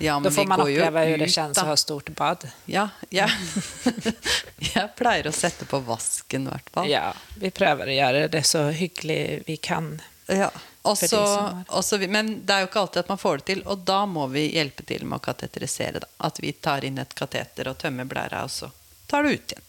[0.00, 2.44] Ja, men får man oppleve hvordan det kjennes å ha stort bad.
[2.70, 3.26] Ja, ja.
[4.74, 6.88] jeg pleier å sette på vasken i hvert fall.
[6.90, 7.10] Ja,
[7.42, 9.96] vi prøver å gjøre det så hyggelig vi kan.
[10.30, 10.50] Ja.
[10.86, 13.00] Også, For de så- som har- og så vi- men det er jo ikke alltid
[13.00, 16.00] at man får det til, og da må vi hjelpe til med å kateterisere.
[16.00, 16.06] Da.
[16.20, 18.70] At vi tar inn et kateter og tømmer blæra, og så
[19.08, 19.62] tar du ut igjen.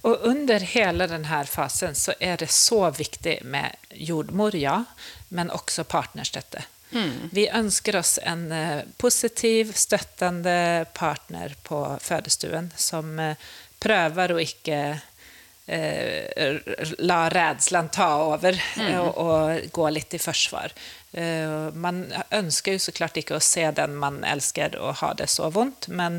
[0.00, 4.84] Och under hela den här fasen så är det så viktigt med jordmor, ja,
[5.28, 6.64] men också partnerstøtte.
[7.30, 13.36] Vi ønsker oss en eh, positiv, støttende partner på fødestuen som eh,
[13.78, 14.78] prøver å ikke
[15.70, 16.58] eh,
[16.98, 18.90] la rädslan ta over mm.
[19.00, 20.74] og, og gå litt i forsvar.
[21.12, 25.30] Eh, man ønsker jo så klart ikke å se den man elsker og ha det
[25.30, 26.18] så vondt, men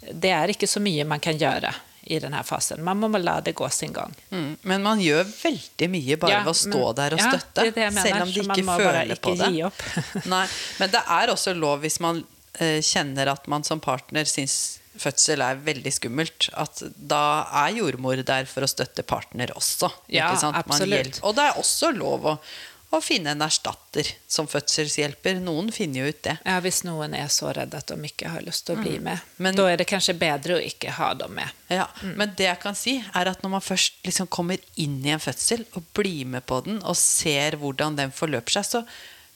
[0.00, 1.72] det er ikke så mye man kan gjøre
[2.08, 2.80] i denne fasen.
[2.84, 4.14] Man må la det gå sin gang.
[4.30, 4.56] Mm.
[4.62, 7.60] Men man gjør veldig mye bare Ja, ved å stå men- der og ja, støtte.
[7.60, 10.26] det er det mener, selv om de ikke føler ikke på det.
[10.34, 10.44] Nei,
[10.80, 12.22] men det er også lov hvis man
[12.60, 16.48] eh, kjenner at man som partner syns fødsel er veldig skummelt.
[16.58, 17.20] At da
[17.66, 19.90] er jordmor der for å støtte partner også.
[20.08, 21.20] Ja, absolutt.
[21.22, 22.38] Og det er også lov å,
[22.88, 25.42] å finne en erstatter som fødselshjelper.
[25.44, 26.38] Noen finner jo ut det.
[26.46, 29.20] Ja, hvis noen er så redd at de ikke har lyst til å bli med.
[29.36, 31.50] Men- da er det kanskje bedre å ikke ha dem med.
[31.68, 35.10] Ja, Men det jeg kan si, er at når man først liksom kommer inn i
[35.10, 38.86] en fødsel og blir med på den og ser hvordan den forløper seg, så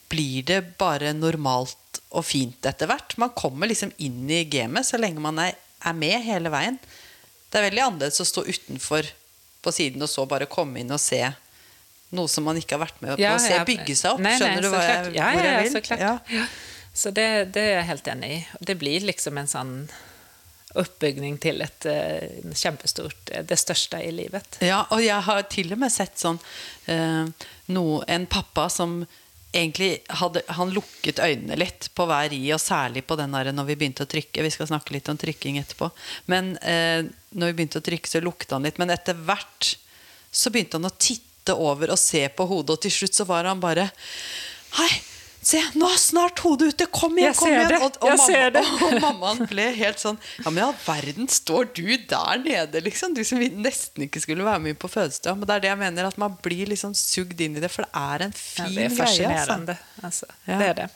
[0.08, 3.16] blir det bare normalt og fint etter hvert.
[3.18, 6.78] Man kommer liksom inn i gamet så lenge man er, er med hele veien.
[7.50, 9.08] Det er veldig annerledes å stå utenfor
[9.62, 11.20] på siden og så bare komme inn og se
[12.12, 14.22] noe som man ikke har vært med på å se bygge seg opp.
[14.22, 15.74] Nei, nei, Skjønner du hva jeg, ja, hvor ja, jeg ja, vil?
[15.74, 16.02] Så, klart.
[16.04, 16.14] Ja.
[16.36, 16.46] Ja.
[17.02, 18.40] så det, det er jeg helt enig i.
[18.70, 19.76] Det blir liksom en sånn
[20.78, 24.56] oppbygning til et uh, kjempestort eh, Det største i livet.
[24.64, 26.38] Ja, og jeg har til og med sett sånn
[26.88, 27.28] uh,
[27.72, 29.02] noe, En pappa som
[29.52, 33.68] egentlig hadde Han lukket øynene litt på hver ri, og særlig på den der når
[33.68, 34.46] vi begynte å trykke.
[34.46, 35.90] Vi skal snakke litt om trykking etterpå.
[36.32, 37.04] Men uh,
[37.36, 38.80] når vi begynte å trykke, så lukta han litt.
[38.80, 39.74] Men etter hvert
[40.32, 43.44] så begynte han å titte over og se på hodet, og til slutt så var
[43.44, 43.90] han bare
[44.78, 44.90] Hei,
[45.42, 46.86] Se, nå er snart hodet ute!
[46.94, 47.34] Kom igjen!
[47.34, 47.72] Kom igjen!
[47.82, 51.82] Og, og, mamma, og mammaen ble helt sånn Ja, men i all verden, står du
[51.98, 53.10] der nede, liksom?
[53.16, 55.34] Du som vi nesten ikke skulle være med på fødestua.
[55.34, 57.82] Men det er det jeg mener, at man blir liksom sugd inn i det, for
[57.82, 58.86] det er en Ja, fin det er greie.
[58.86, 59.02] Altså.
[59.02, 59.76] fascinerande.
[60.46, 60.60] Ja.
[60.62, 60.88] det er det.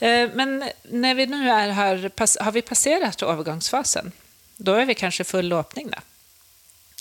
[0.00, 0.56] Eh, Men
[0.90, 4.10] når vi nå er her, har vi passert overgangsfasen.
[4.58, 6.02] Da er vi kanskje full åpning då?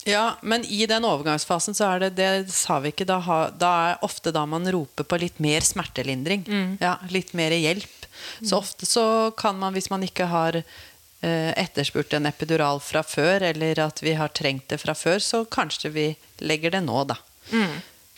[0.08, 3.08] Ja, men i den overgangsfasen så er det Det sa vi ikke.
[3.10, 6.46] Da, ha, da er ofte da man roper på litt mer smertelindring.
[6.80, 8.08] Ja, litt mer hjelp.
[8.44, 13.44] Så ofte så kan man, hvis man ikke har eh, etterspurt en epidural fra før,
[13.52, 16.08] eller at vi har trengt det fra før, så kanskje vi
[16.40, 17.16] legger det nå, da.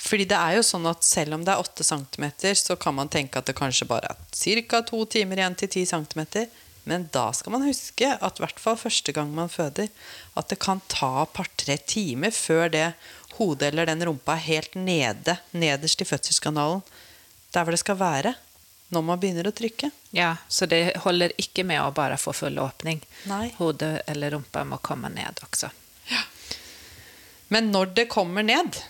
[0.01, 2.25] Fordi det er jo sånn at selv om det er 8 cm,
[2.57, 4.81] så kan man tenke at det kanskje bare er ca.
[4.81, 6.23] to timer igjen til 10 cm.
[6.89, 9.89] Men da skal man huske at i hvert fall første gang man føder,
[10.37, 12.87] at det kan ta et par-tre timer før det
[13.37, 16.81] hodet eller den rumpa er helt nede, nederst i fødselskanalen,
[17.53, 18.33] der hvor det skal være
[18.91, 19.87] når man begynner å trykke.
[20.11, 22.99] Ja, så det holder ikke med å bare få full åpning.
[23.29, 23.45] Nei.
[23.59, 25.69] Hodet eller rumpa må komme ned også.
[27.51, 28.81] Men når det kommer ned,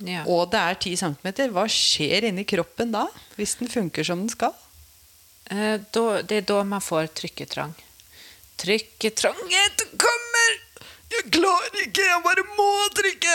[0.00, 0.22] Ja.
[0.24, 3.06] og det er 10 cm, hva skjer inni kroppen da?
[3.36, 4.54] Hvis den funker som den skal?
[5.50, 5.80] Eh,
[6.26, 7.74] det er da man får trykketrang.
[8.60, 10.50] Trycketranget kommer!
[11.10, 13.34] Jeg klarer ikke, jeg bare må trykke!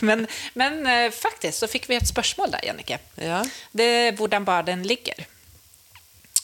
[0.00, 0.24] Men,
[0.58, 2.98] men eh, faktisk så fikk vi et spørsmål der, Jannike.
[3.20, 3.42] Ja.
[3.76, 5.26] Det hvordan barnen ligger.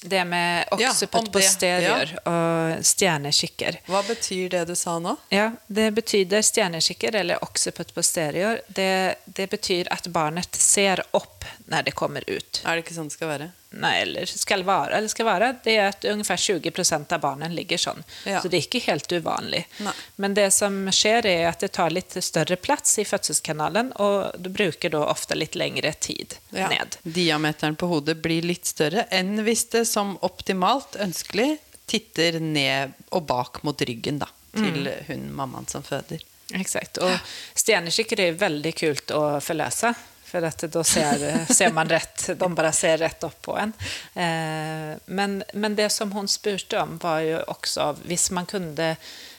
[0.00, 2.20] Det med Ja, på stereoer ja.
[2.30, 3.80] og stjernekikker.
[3.90, 5.16] Hva betyr det du sa nå?
[5.34, 8.60] Ja, det betyr stjernekikker eller oksepott på stereoer.
[8.68, 12.62] Det, det betyr at barnet ser opp når det kommer ut.
[12.62, 13.50] Er det ikke sånn det skal være?
[13.70, 17.54] Nej, eller skal vara, eller skal vara, det är att ungefär 20 procent av barnen
[17.54, 18.04] ligger sånn.
[18.24, 18.40] Ja.
[18.40, 19.66] Så det er ikke helt uvanlig.
[19.84, 19.92] Nei.
[20.16, 24.48] Men det som skjer er at det tar litt større plass i fødselskanalen, og du
[24.50, 26.68] bruker da ofte litt lengre tid Ja.
[26.72, 26.96] ned.
[27.02, 33.26] Diameteren på hodet blir litt større enn hvis det som optimalt ønskelig titter ned og
[33.26, 34.26] bak mot ryggen da,
[34.56, 36.24] til hun mammaen som føder.
[36.56, 36.96] Exakt.
[37.04, 37.12] Og
[37.54, 39.92] stjernekikker er veldig kult å forløse.
[40.28, 43.72] For at da ser, ser man rett, de bare ser rett opp på en.
[44.14, 48.90] Eh, men, men det som hun spurte om, var jo også hvis man kunne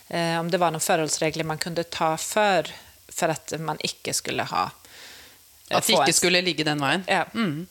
[0.09, 2.71] eh, Om det var noen forholdsregler man kunne ta før
[3.13, 7.03] for at man ikke skulle ha eh, At det ikke en- skulle ligge den veien.
[7.07, 7.25] Ja.
[7.33, 7.67] Mm.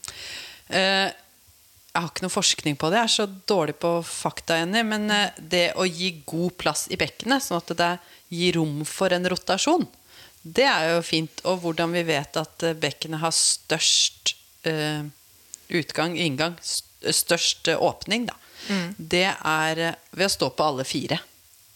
[0.69, 1.09] Eh,
[1.89, 4.85] jeg har ikke noe forskning på det, jeg er så dårlig på fakta, Jenny.
[4.87, 7.89] Men eh, det å gi god plass i bekkenet, sånn at det
[8.31, 9.87] gir rom for en rotasjon,
[10.55, 11.43] det er jo fint.
[11.49, 14.35] Og hvordan vi vet at eh, bekkenet har størst
[14.69, 15.07] uh,
[15.69, 18.39] utgang, inngang, størst uh, åpning, da.
[18.97, 21.21] Det er uh, ved å stå på alle fire.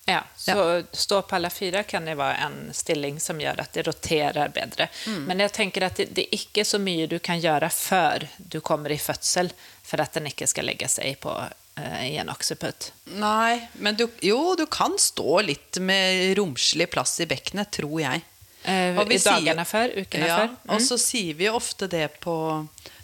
[0.05, 3.85] Ja, så stå på alle fire kan det være en stilling som gjør at det
[3.87, 4.89] roterer bedre.
[5.29, 8.59] Men jeg tenker at det, det er ikke så mye du kan gjøre før du
[8.61, 9.53] kommer i fødsel
[9.87, 12.91] for at den ikke skal legge seg på eh, i en occiput.
[13.15, 18.27] Nei, men du, jo, du kan stå litt med romslig plass i bekkenet, tror jeg.
[18.65, 20.53] Eh, Og I dagene før, ukene ja, før.
[20.55, 20.75] Mm.
[20.77, 22.35] Og så sier vi ofte det på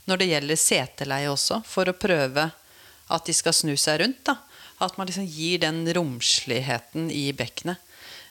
[0.09, 2.47] når det gjelder seteleie også, for å prøve
[3.09, 4.23] at de skal snu seg rundt.
[4.29, 4.39] da.
[4.85, 7.83] At man liksom gir den romsligheten i bekkenet.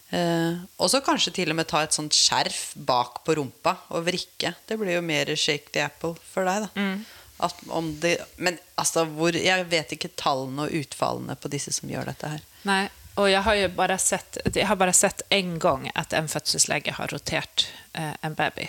[0.09, 4.05] Eh, og så kanskje til og med ta et sånt skjerf bak på rumpa og
[4.07, 4.53] vrikke.
[4.65, 6.71] Det blir jo mer shake the apple for deg, da.
[6.79, 7.01] Mm.
[7.43, 11.91] At om det, men altså, hvor, jeg vet ikke tallene og utfallene på disse som
[11.91, 12.45] gjør dette her.
[12.65, 12.85] Nei,
[13.17, 16.93] og jeg har jo bare sett jeg har bare sett en gang at en fødselslege
[16.97, 17.65] har rotert
[17.97, 18.67] eh, en baby.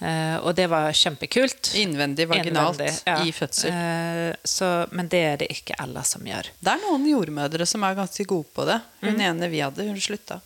[0.00, 1.72] Eh, og det var kjempekult.
[1.80, 3.16] Innvendig vaginalt Innvendig, ja.
[3.24, 3.72] i fødsel.
[3.72, 6.52] Eh, så, men det er det ikke alle som gjør.
[6.60, 8.78] Det er noen jordmødre som er ganske gode på det.
[9.04, 10.40] Hun ene vi hadde, hun slutta.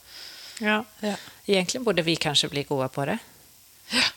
[0.63, 0.83] Ja.
[1.47, 3.21] Egentlig burde vi kanskje bli gode på det.
[3.93, 4.11] Ja.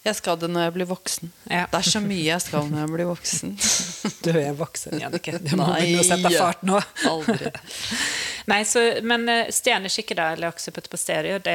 [0.00, 1.28] Jeg skal det når jeg blir voksen.
[1.50, 1.66] Ja.
[1.68, 3.56] Det er så mye jeg skal når jeg blir voksen.
[4.24, 5.38] Du er voksen, Jannicke.
[5.40, 5.80] Du må Nei.
[5.80, 6.80] begynne å sette fart nå.
[7.08, 7.52] Aldri.
[8.50, 11.54] Nei, så, men stjerneskikke, da, eller oksepott på stereo, det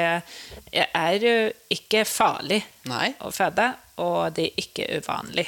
[0.71, 1.35] er jo
[1.75, 3.11] ikke farlig Nei.
[3.19, 3.69] å føde,
[4.03, 5.47] og det er ikke uvanlig.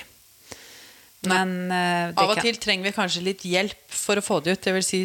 [1.27, 4.37] Men eh, det Av og kan- til trenger vi kanskje litt hjelp for å få
[4.43, 4.61] det ut.
[4.63, 4.99] Det vil si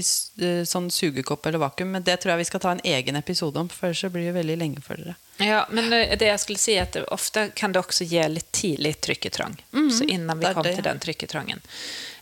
[0.44, 1.90] eh, sånn sugekopp eller vakuum.
[1.96, 4.28] Men det tror jeg vi skal ta en egen episode om, for ellers så blir
[4.28, 5.16] det veldig lenge for dere.
[5.42, 8.52] Ja, men eh, det jeg skulle si er at ofte kan det også gi litt
[8.54, 9.56] tidlig trykketrång.
[9.90, 10.76] så innan vi kom det.
[10.76, 11.64] til den trykketrangen.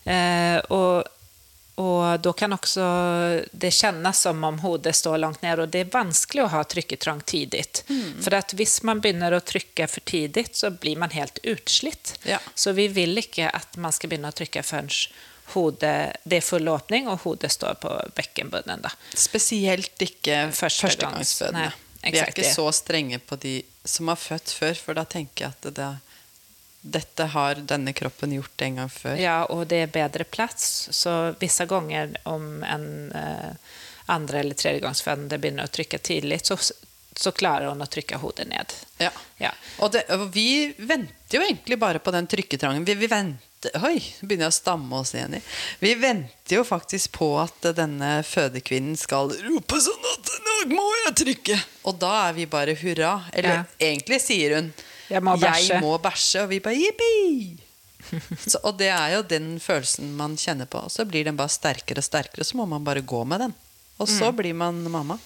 [0.06, 1.02] Eh, og,
[1.80, 2.84] og da kan også
[3.52, 7.22] det kjennes som om hodet står langt ned, og det er vanskelig å ha trykketrang
[7.28, 7.64] tidlig.
[8.20, 12.14] For at hvis man begynner å trykke for tidlig, så blir man helt utslitt.
[12.28, 12.38] Ja.
[12.54, 14.90] Så vi vil ikke at man skal begynne å trykke før
[15.54, 18.84] hodet, det er full åpning, og hodet står på bekkenbunnen.
[18.84, 18.92] Da.
[19.18, 21.70] Spesielt ikke Første førstegangsfødende.
[21.72, 25.44] gangs- Vi er ikke så strenge på de som har født før, for da tenker
[25.44, 25.88] jeg at det,
[26.80, 29.16] dette har denne kroppen gjort en gang før.
[29.20, 30.88] Ja, og det er bedre plass.
[30.96, 33.50] Så visse ganger om en eh,
[34.06, 36.56] andre- eller tredjegangsfødende begynner å trykke tidlig, så,
[37.16, 38.72] så klarer hun å trykke hodet ned.
[38.98, 39.10] Ja.
[39.38, 39.52] Ja.
[39.78, 42.84] Og, det, og vi venter jo egentlig bare på den trykketrangen.
[42.88, 43.46] Vi, vi venter
[43.84, 45.40] Oi, begynner jeg å stamme oss igjen i.
[45.82, 51.12] Vi venter jo faktisk på at denne fødekvinnen skal rope sånn at nå må jeg
[51.20, 51.58] trykke!
[51.84, 53.18] Og da er vi bare hurra.
[53.36, 53.64] Eller Ja.
[53.90, 54.70] egentlig sier hun
[55.10, 55.80] Jeg må bæsje.
[55.82, 57.66] må bæsje, og vi bare jippi!
[58.66, 60.80] Og det er jo den følelsen man kjenner på.
[60.86, 63.52] Og så blir den bare sterkere og sterkere, så må man bare gå med den.
[64.00, 65.18] Og så blir man mamma.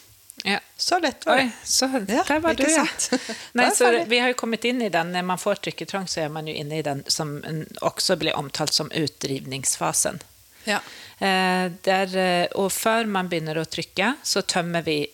[0.44, 0.58] Ja.
[0.76, 1.42] Så lett var det.
[1.42, 2.86] Oi, så Ja, der var du, ja.
[3.52, 6.28] Nei, så vi har jo kommet inn i den, Når man får trykketrang, så er
[6.28, 7.38] man jo inne i den som
[7.80, 10.20] også blir omtalt som utdrivningsfasen.
[10.64, 10.80] Ja.
[11.18, 15.04] Eh, der, eh, og før man begynner å trykke, så tømmer vi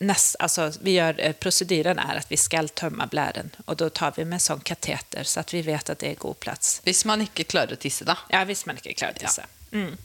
[0.00, 4.14] nest, altså, vi gjør, eh, Prosedyren er at vi skal tømme blæren, og da tar
[4.16, 6.78] vi med sånn kateter, så at vi vet at det er god plass.
[6.84, 8.16] Hvis man ikke klarer å tisse, da.
[8.32, 9.46] Ja, hvis man ikke klarer å tisse.
[9.72, 9.96] Mm.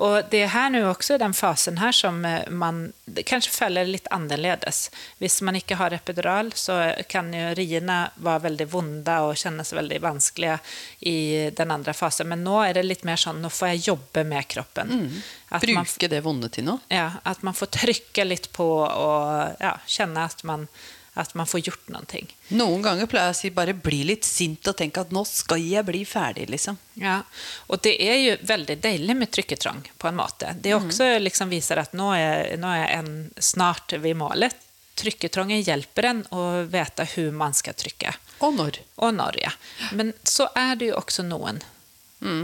[0.00, 2.86] Og det er her nå også den fasen her som eh, man
[3.28, 4.86] kanskje føler litt annerledes.
[5.20, 6.78] Hvis man ikke har epidural, så
[7.10, 10.56] kan jo riene være veldig vonde og kjennes veldig vanskelige
[11.10, 11.16] i
[11.56, 12.30] den andre fasen.
[12.32, 14.94] Men nå er det litt mer sånn nå får jeg jobbe med kroppen.
[15.50, 16.80] Man, Bruke det vonde til noe.
[16.88, 20.68] ja, at man får trykke litt på og ja, kjenne at man,
[21.18, 22.28] at man får gjort noen ting.
[22.54, 25.62] Noen ganger pleier jeg å si bare bli litt sint og tenke at nå skal
[25.62, 26.78] jeg bli ferdig, liksom.
[27.00, 27.20] Ja,
[27.66, 30.54] og det er jo veldig deilig med trykketrang på en måte.
[30.60, 34.54] Det også liksom viser at nå er, nå er en snart ved målet.
[35.00, 38.14] Trykketrangen hjelper en å vite hvordan man skal trykke.
[38.44, 38.80] Og når.
[39.00, 39.52] Og når, ja.
[39.96, 41.62] Men så er det jo også noen.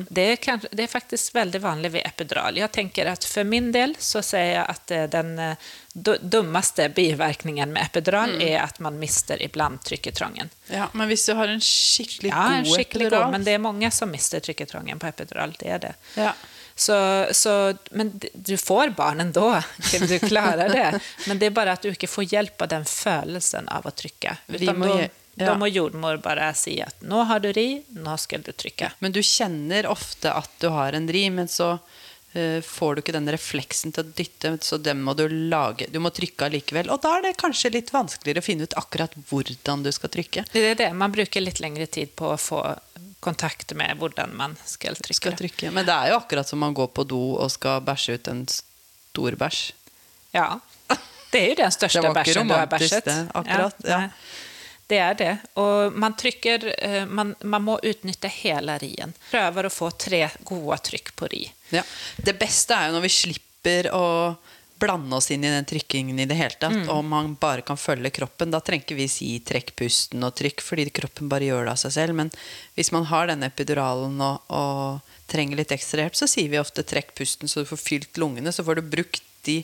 [0.09, 2.57] Det, er kanskje, det er faktisk veldig vanlig ved epidural.
[2.57, 6.89] Jeg tenker at For min del så sier jeg at eh, den eh, du- dummeste
[6.97, 10.49] bivirkningen med epidural er at man mister iblant trykketrangen.
[10.73, 13.53] Ja, men hvis du har en skikkelig Ja, en god skikkelig epidural god, men det
[13.59, 15.53] er mange som mister trykketrangen på epidural.
[15.61, 15.95] Det er det.
[16.17, 16.33] ja.
[16.79, 16.97] Så,
[17.33, 17.53] så,
[17.97, 19.63] men du får barn ändå,
[20.09, 21.01] du klarer det.
[21.27, 24.35] Men det er bare at du ikke får hjelp av den følelsen av å trykke.
[24.47, 25.51] Vi må da, ge- ja.
[25.51, 28.93] da må jordmor bare si at nå har du ri, nå skal du trykke.
[29.05, 33.15] Men du kjenner ofte at du har en ri, men så uh, får du ikke
[33.17, 35.91] den refleksen til å dytte, så den må du lage.
[35.93, 36.91] Du må trykke allikevel.
[36.95, 40.47] Og da er det kanskje litt vanskeligere å finne ut akkurat hvordan du skal trykke.
[40.53, 42.63] Det er det, Man bruker litt lengre tid på å få
[43.27, 45.21] kontakt med hvordan man skal trykke.
[45.21, 45.73] Skal trykke.
[45.75, 48.45] Men det er jo akkurat som man går på do og skal bæsje ut en
[48.49, 49.63] stor bæsj.
[50.37, 50.49] Ja.
[51.33, 53.05] Det er jo den største bæsjen du har bæsjet.
[53.05, 54.05] det, akkurat, ja.
[54.07, 54.11] nei.
[54.87, 55.33] Det er det.
[55.59, 59.15] Og man trykker eh, Man, man må utnytte hele rien.
[59.31, 61.43] Prøver å få tre gode trykk på ri.
[61.75, 61.83] Ja.
[62.17, 64.07] Det beste er jo når vi slipper å
[64.79, 68.11] blande oss inn i den trykkingen i det hele tatt, og man bare kan følge
[68.13, 68.51] kroppen.
[68.53, 71.81] Da trenger ikke vi si trekk pusten og trykk, fordi kroppen bare gjør det av
[71.81, 72.19] seg selv.
[72.19, 72.31] Men
[72.77, 76.85] hvis man har denne epiduralen og, og trenger litt ekstra hjelp, så sier vi ofte
[76.87, 78.53] trekk pusten så du får fylt lungene.
[78.53, 79.63] Så får du brukt de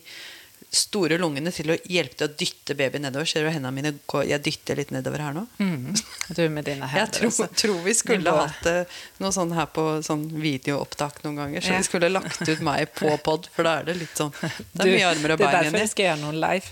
[0.73, 3.29] store lungene til å hjelpe til å dytte babyen nedover.
[3.29, 5.43] Ser du hendene mine går Jeg dytter litt nedover her nå.
[5.59, 7.49] Du med dine Jeg tror, altså.
[7.61, 11.61] tror vi skulle hatt eh, noe sånn her på sånn videoopptak noen ganger.
[11.61, 11.79] Så Ja.
[11.83, 14.95] vi skulle lagt ut meg på pod, for da er det litt sånn Det er
[14.97, 16.69] mye armer og det er bein derfor jeg vi skal gjøre noe live.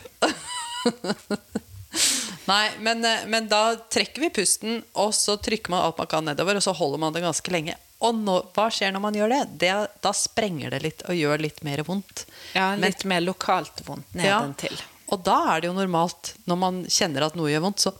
[2.50, 6.24] Nei, men, eh, men da trekker vi pusten, og så trykker man alt man kan
[6.26, 7.76] nedover, og så holder man det ganske lenge.
[8.00, 9.40] Og nå, hva skjer når man gjør det?
[9.60, 9.74] det?
[10.00, 12.24] Da sprenger det litt og gjør litt mer vondt.
[12.54, 14.78] Ja, Men- litt mer lokalt vondt nedentil.
[15.10, 17.92] Og da er det jo normalt, når man kjenner at noe gjør vondt, så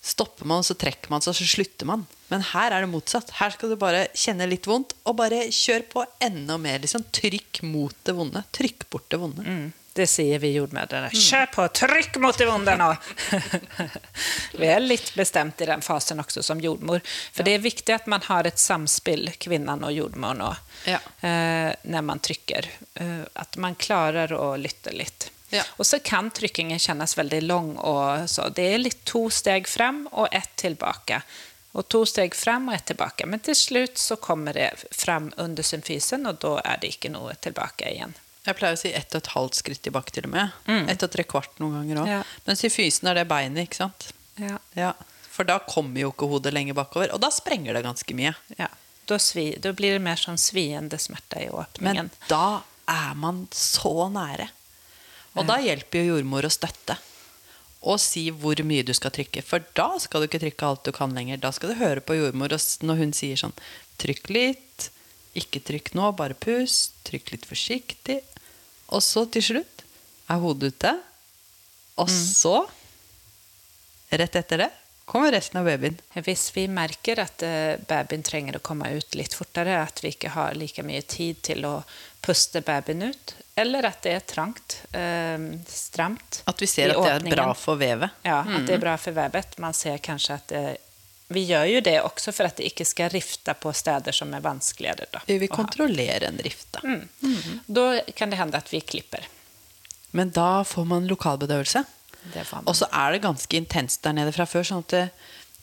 [0.00, 2.06] stopper man, så trekker man seg, så slutter man.
[2.30, 3.32] Men her er det motsatt.
[3.40, 6.78] Her skal du bare kjenne litt vondt, og bare kjør på enda mer.
[6.78, 7.04] Liksom.
[7.10, 8.44] Trykk mot det vonde.
[8.54, 9.44] Trykk bort det vonde.
[9.44, 9.72] Mm.
[10.00, 11.10] Det sier vi jordmødrene.
[11.12, 11.64] Kjør på!
[11.76, 12.86] Trykk mot det vonde nå!
[14.60, 17.02] vi er litt bestemt i den fasen også som jordmor.
[17.34, 20.48] For det er viktig at man har et samspill, kvinnen og jordmor nå,
[20.88, 21.00] Ja.
[21.20, 22.68] eh, når man trykker.
[22.94, 25.28] Eh, at man klarer å lytte litt.
[25.50, 25.64] Ja.
[25.76, 27.70] Og så kan trykkingen kjennes veldig lang.
[28.54, 31.20] Det er litt to steg frem og ett tilbake.
[31.74, 33.26] Og to steg frem og ett tilbake.
[33.26, 37.34] Men til slutt så kommer det frem under symfisen, og da er det ikke noe
[37.42, 38.14] tilbake igjen.
[38.46, 40.54] Jeg pleier å si ett og et halvt skritt tilbake til og med.
[40.88, 42.08] Ett og tre kvart noen ganger òg.
[42.08, 42.20] Ja.
[42.46, 44.06] Mens i fysen er det beinet, ikke sant.
[44.40, 44.56] Ja.
[44.78, 44.94] Ja.
[45.30, 48.32] For da kommer jo ikke hodet lenger bakover, og da sprenger det ganske mye.
[48.58, 48.70] Ja,
[49.10, 52.10] Da, svi, da blir det mer sånn sviende smerte i åpningen.
[52.12, 54.46] Men da er man så nære.
[55.34, 56.96] Og da hjelper jo jordmor å støtte.
[57.82, 59.42] Og si hvor mye du skal trykke.
[59.46, 61.40] For da skal du ikke trykke alt du kan lenger.
[61.42, 62.52] Da skal du høre på jordmor
[62.86, 63.54] når hun sier sånn
[64.00, 64.90] Trykk litt.
[65.38, 66.96] Ikke trykk nå, bare pust.
[67.06, 68.20] Trykk litt forsiktig.
[68.90, 69.84] Og så til slutt
[70.30, 70.94] er hodet ute.
[72.00, 72.56] Og så,
[74.10, 74.70] rett etter det,
[75.10, 75.98] kommer resten av babyen.
[76.22, 80.32] Hvis vi merker at eh, babyen trenger å komme ut litt fortere, at vi ikke
[80.36, 81.80] har like mye tid til å
[82.22, 85.36] puste babyen ut, eller at det er trangt, eh,
[85.68, 88.22] stramt At vi ser at det er bra for vevet.
[88.24, 89.58] Ja, at det er bra for vevet.
[89.60, 90.64] Man ser kanskje at det,
[91.30, 94.42] Vi gjør jo det også for at det ikke skal rifte på steder som er
[94.42, 95.06] vanskeligere.
[95.14, 96.96] Da, Vi vil kontrollere en rift, da.
[97.70, 97.84] Da
[98.18, 99.28] kan det hende at vi klipper.
[100.10, 101.84] Men da får man lokalbedøvelse.
[102.64, 105.04] Og så er det ganske intenst der nede fra før, sånn at det,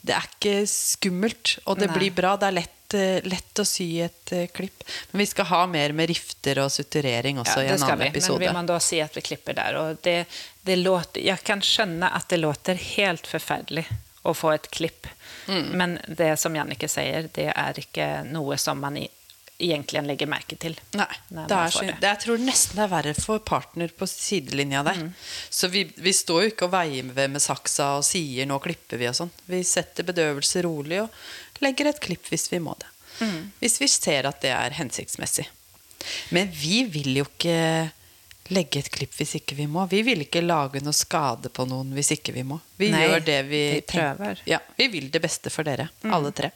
[0.08, 1.58] det er ikke skummelt.
[1.68, 2.00] Og det Nei.
[2.00, 2.38] blir bra.
[2.40, 4.88] Det er lett, eh, lett å sy et uh, klipp.
[5.12, 8.40] Men vi skal ha mer med rifter og suturering også i en annen vi, episode.
[8.40, 9.84] Men vil man da si at vi klipper der?
[10.00, 10.18] Det,
[10.64, 13.90] det låter, jeg kan skjønne at det låter helt forferdelig
[14.28, 15.08] å få et klipp.
[15.48, 15.70] Mm.
[15.80, 19.00] Men det som Jannike sier, det er ikke noe som man
[19.58, 20.76] egentlig legger merke til.
[20.94, 21.96] Nei, det er det.
[22.02, 25.00] det, jeg tror nesten det er verre for partner på sidelinja der.
[25.02, 25.10] Mm.
[25.50, 29.02] Så vi, vi står jo ikke og veier ved med saksa og sier 'nå klipper
[29.02, 29.34] vi' og sånn.
[29.50, 32.92] Vi setter bedøvelse rolig og legger et klipp hvis vi må det.
[33.20, 33.52] Mm.
[33.64, 35.48] Hvis vi ser at det er hensiktsmessig.
[36.30, 37.90] Men vi vil jo ikke
[38.54, 39.86] legge et klipp hvis ikke vi må.
[39.92, 42.60] Vi vil ikke lage noe skade på noen hvis ikke vi må.
[42.78, 44.42] Vi Nei, gjør det vi, vi prøver.
[44.42, 44.48] Mm.
[44.54, 46.52] Ja, vi vil det beste for dere, alle tre.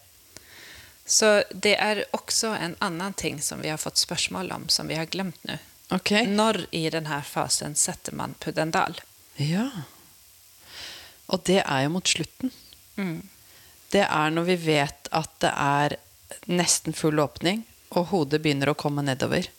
[1.06, 4.96] Så det er også en annen ting som vi har fått spørsmål om, som vi
[4.96, 5.58] har glemt nå.
[5.92, 6.24] Okay.
[6.28, 8.96] Når i denne fasen setter man pudendal?
[9.36, 9.68] Ja.
[11.28, 12.54] Og det er jo mot slutten.
[12.96, 13.28] Mm.
[13.92, 15.98] Det er når vi vet at det er
[16.48, 19.50] nesten full åpning, og hodet begynner å komme nedover.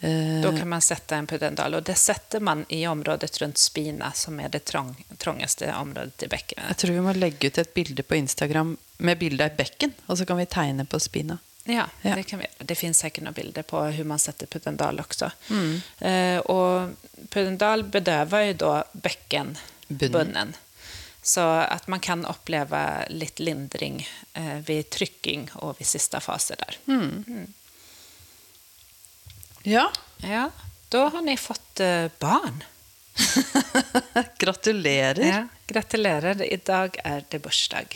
[0.00, 4.12] Eh, Da kan man sette en pudendal, og det setter man i området rundt spina,
[4.12, 6.68] som er det trang, trangeste området i bekkenet.
[6.68, 10.18] jeg tror vi må legge ut et bilde på Instagram med bilde av bekken, og
[10.18, 11.38] så kan vi tegne på spina.
[11.64, 12.14] Ja, Ja.
[12.14, 12.46] det kan vi.
[12.58, 15.00] Det fins sikkert noen bilder på hvordan man sätter pudendal
[15.48, 15.82] Mm.
[15.98, 16.96] Eh, og
[17.28, 20.54] pudendal bedøver jo da bekkenbunnen.
[21.22, 26.76] Så at man kan oppleve litt lindring eh, trykking og ved vid fase der.
[26.86, 27.46] där.
[29.62, 29.90] Ja,
[30.22, 30.50] Ja,
[30.88, 32.64] Da har ni fått eh, barn.
[34.38, 35.26] gratulerer.
[35.26, 36.42] Ja, gratulerer.
[36.56, 37.94] dag er det bursdag.